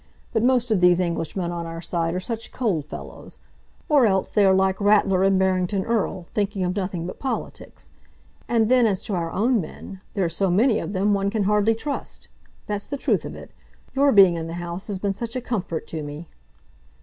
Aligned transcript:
But 0.33 0.41
most 0.43 0.71
of 0.71 0.81
these 0.81 0.99
Englishmen 0.99 1.51
on 1.51 1.67
our 1.67 1.79
side 1.79 2.15
are 2.15 2.19
such 2.19 2.51
cold 2.51 2.85
fellows; 2.87 3.37
or 3.87 4.07
else 4.07 4.31
they 4.31 4.43
are 4.43 4.53
like 4.55 4.81
Ratler 4.81 5.21
and 5.23 5.37
Barrington 5.37 5.85
Erle, 5.85 6.25
thinking 6.33 6.63
of 6.63 6.75
nothing 6.75 7.05
but 7.05 7.19
politics. 7.19 7.91
And 8.49 8.67
then 8.67 8.87
as 8.87 9.03
to 9.03 9.13
our 9.13 9.29
own 9.31 9.61
men, 9.61 10.01
there 10.15 10.25
are 10.25 10.27
so 10.27 10.49
many 10.49 10.79
of 10.79 10.93
them 10.93 11.13
one 11.13 11.29
can 11.29 11.43
hardly 11.43 11.75
trust! 11.75 12.29
That's 12.65 12.87
the 12.87 12.97
truth 12.97 13.25
of 13.25 13.35
it. 13.35 13.53
Your 13.93 14.11
being 14.11 14.33
in 14.33 14.47
the 14.47 14.53
House 14.55 14.87
has 14.87 14.97
been 14.97 15.13
such 15.13 15.35
a 15.35 15.39
comfort 15.41 15.85
to 15.89 16.01
me!" 16.01 16.27